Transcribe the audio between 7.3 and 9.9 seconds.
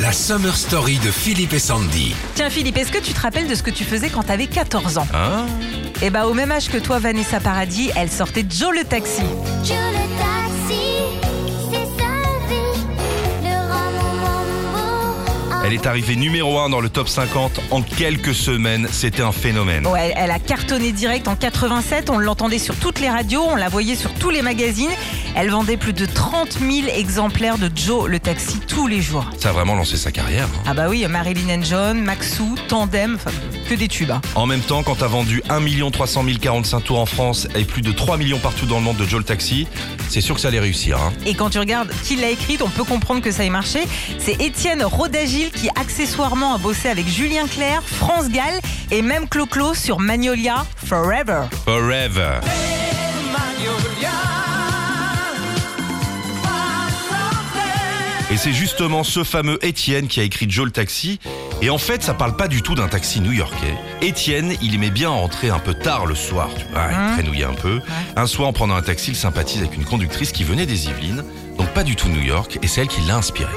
Paradis, elle sortait Joe le taxi. Joe